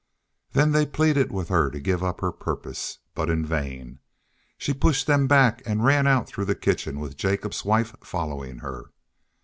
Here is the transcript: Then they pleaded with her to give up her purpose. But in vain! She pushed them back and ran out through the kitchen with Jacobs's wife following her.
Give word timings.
Then 0.53 0.71
they 0.71 0.87
pleaded 0.87 1.31
with 1.31 1.49
her 1.49 1.69
to 1.69 1.79
give 1.79 2.03
up 2.03 2.21
her 2.21 2.31
purpose. 2.31 2.97
But 3.13 3.29
in 3.29 3.45
vain! 3.45 3.99
She 4.57 4.73
pushed 4.73 5.05
them 5.05 5.27
back 5.27 5.61
and 5.63 5.85
ran 5.85 6.07
out 6.07 6.27
through 6.27 6.45
the 6.45 6.55
kitchen 6.55 6.99
with 6.99 7.15
Jacobs's 7.15 7.63
wife 7.65 7.95
following 8.03 8.57
her. 8.65 8.85